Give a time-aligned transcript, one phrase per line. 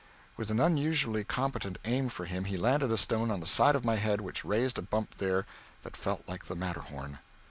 [0.35, 3.85] With an unusually competent aim for him, he landed a stone on the side of
[3.85, 5.45] my head which raised a bump there
[5.83, 7.19] that felt like the Matterhorn.